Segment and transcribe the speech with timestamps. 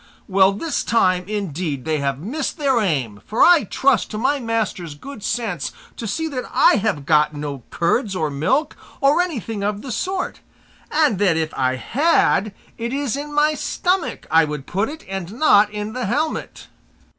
[0.27, 4.95] Well, this time, indeed, they have missed their aim, for I trust to my master's
[4.95, 9.83] good sense to see that I have got no curds or milk, or anything of
[9.83, 10.39] the sort;
[10.89, 15.33] and that if I had it is in my stomach I would put it and
[15.33, 16.65] not in the helmet."